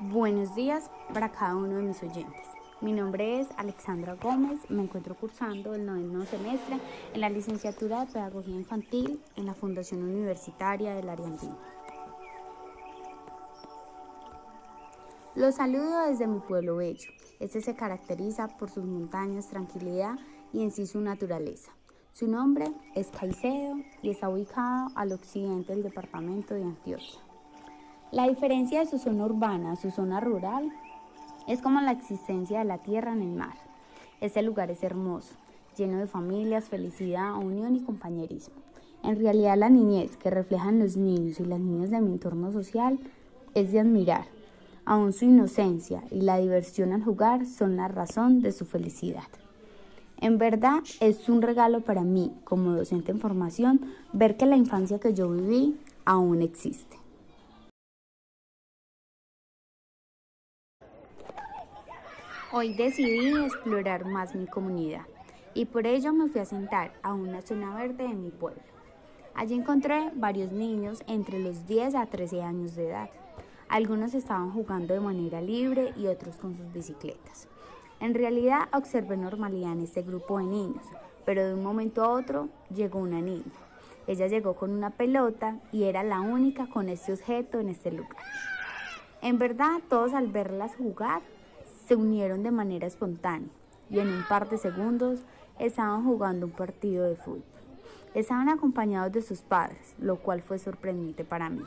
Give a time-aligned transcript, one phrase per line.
[0.00, 2.46] Buenos días para cada uno de mis oyentes.
[2.80, 6.78] Mi nombre es Alexandra Gómez, me encuentro cursando el noveno semestre
[7.12, 11.58] en la licenciatura de Pedagogía Infantil en la Fundación Universitaria del Ariandino.
[15.34, 17.10] Los saludo desde mi pueblo bello.
[17.40, 20.14] Este se caracteriza por sus montañas, tranquilidad
[20.52, 21.72] y en sí su naturaleza.
[22.12, 27.27] Su nombre es Caicedo y está ubicado al occidente del departamento de Antioquia.
[28.10, 30.72] La diferencia de su zona urbana a su zona rural
[31.46, 33.52] es como la existencia de la tierra en el mar.
[34.22, 35.34] Este lugar es hermoso,
[35.76, 38.54] lleno de familias, felicidad, unión y compañerismo.
[39.04, 42.98] En realidad la niñez que reflejan los niños y las niñas de mi entorno social
[43.54, 44.24] es de admirar.
[44.86, 49.28] Aún su inocencia y la diversión al jugar son la razón de su felicidad.
[50.16, 53.82] En verdad es un regalo para mí, como docente en formación,
[54.14, 56.96] ver que la infancia que yo viví aún existe.
[62.50, 65.02] Hoy decidí explorar más mi comunidad
[65.52, 68.62] y por ello me fui a sentar a una zona verde de mi pueblo.
[69.34, 73.10] Allí encontré varios niños entre los 10 a 13 años de edad.
[73.68, 77.48] Algunos estaban jugando de manera libre y otros con sus bicicletas.
[78.00, 80.86] En realidad observé normalidad en este grupo de niños,
[81.26, 83.44] pero de un momento a otro llegó una niña.
[84.06, 88.16] Ella llegó con una pelota y era la única con este objeto en este lugar.
[89.20, 91.20] En verdad, todos al verlas jugar
[91.88, 93.48] se unieron de manera espontánea
[93.88, 95.20] y en un par de segundos
[95.58, 97.42] estaban jugando un partido de fútbol.
[98.14, 101.62] Estaban acompañados de sus padres, lo cual fue sorprendente para mí.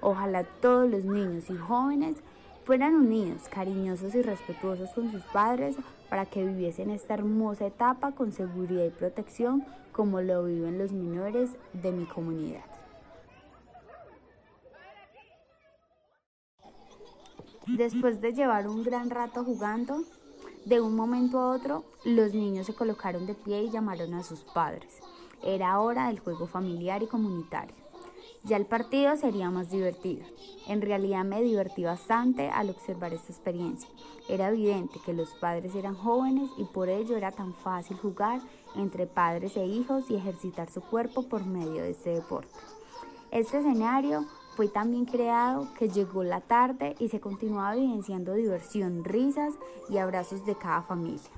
[0.00, 2.16] Ojalá todos los niños y jóvenes
[2.64, 5.74] fueran unidos, cariñosos y respetuosos con sus padres
[6.08, 11.50] para que viviesen esta hermosa etapa con seguridad y protección como lo viven los menores
[11.72, 12.62] de mi comunidad.
[17.76, 20.02] Después de llevar un gran rato jugando,
[20.64, 24.40] de un momento a otro, los niños se colocaron de pie y llamaron a sus
[24.40, 25.00] padres.
[25.42, 27.74] Era hora del juego familiar y comunitario.
[28.42, 30.24] Ya el partido sería más divertido.
[30.66, 33.88] En realidad me divertí bastante al observar esta experiencia.
[34.28, 38.40] Era evidente que los padres eran jóvenes y por ello era tan fácil jugar
[38.76, 42.54] entre padres e hijos y ejercitar su cuerpo por medio de este deporte.
[43.30, 49.54] Este escenario fue también creado que llegó la tarde y se continuaba evidenciando diversión, risas
[49.88, 51.30] y abrazos de cada familia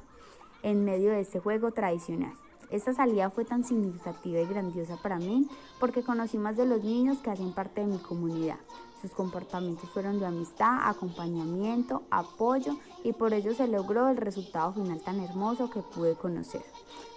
[0.62, 2.32] en medio de este juego tradicional.
[2.70, 5.46] Esta salida fue tan significativa y grandiosa para mí
[5.78, 8.56] porque conocí más de los niños que hacen parte de mi comunidad.
[9.02, 15.02] Sus comportamientos fueron de amistad, acompañamiento, apoyo y por ello se logró el resultado final
[15.02, 16.64] tan hermoso que pude conocer.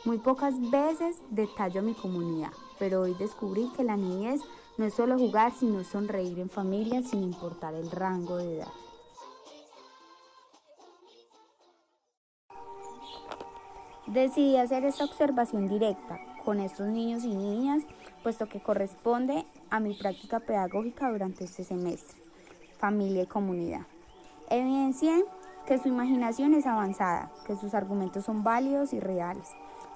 [0.03, 4.41] Muy pocas veces detallo mi comunidad, pero hoy descubrí que la niñez
[4.78, 8.72] no es solo jugar, sino sonreír en familia sin importar el rango de edad.
[14.08, 17.84] Decidí hacer esta observación directa con estos niños y niñas,
[18.22, 22.22] puesto que corresponde a mi práctica pedagógica durante este semestre,
[22.78, 23.88] familia y comunidad.
[24.50, 25.25] Evidencié
[25.66, 29.50] que su imaginación es avanzada, que sus argumentos son válidos y reales,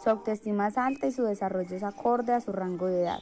[0.04, 3.20] su autoestima es alta y su desarrollo es acorde a su rango de edad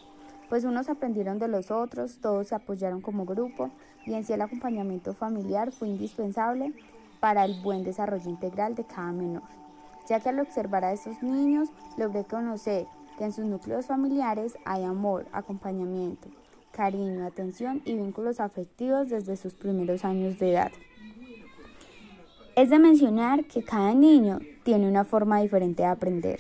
[0.50, 3.70] pues unos aprendieron de los otros, todos se apoyaron como grupo
[4.06, 6.74] y en sí el acompañamiento familiar fue indispensable
[7.20, 9.44] para el buen desarrollo integral de cada menor,
[10.08, 12.88] ya que al observar a esos niños logré conocer
[13.18, 16.30] que en sus núcleos familiares hay amor, acompañamiento,
[16.72, 20.72] cariño, atención y vínculos afectivos desde sus primeros años de edad.
[22.56, 26.40] Es de mencionar que cada niño tiene una forma diferente de aprender,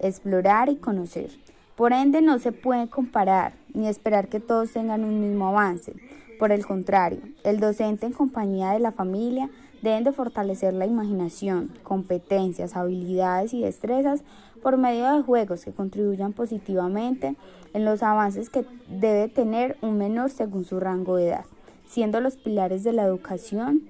[0.00, 1.30] explorar y conocer.
[1.76, 5.94] Por ende, no se puede comparar ni esperar que todos tengan un mismo avance.
[6.38, 9.50] Por el contrario, el docente en compañía de la familia
[9.82, 14.22] deben de fortalecer la imaginación, competencias, habilidades y destrezas
[14.62, 17.36] por medio de juegos que contribuyan positivamente
[17.74, 21.44] en los avances que debe tener un menor según su rango de edad,
[21.86, 23.82] siendo los pilares de la educación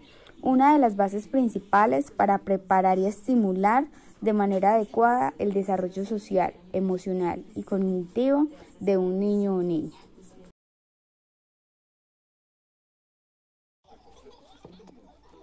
[0.44, 3.87] una de las bases principales para preparar y estimular
[4.25, 8.49] de manera adecuada el desarrollo social, emocional y cognitivo
[8.81, 9.99] de un niño o niña.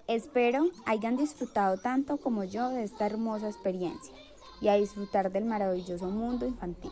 [0.07, 4.13] Espero hayan disfrutado tanto como yo de esta hermosa experiencia
[4.59, 6.91] y a disfrutar del maravilloso mundo infantil.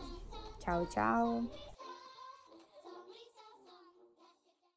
[0.60, 1.42] Chao, chao.